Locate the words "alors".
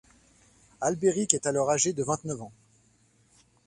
1.45-1.69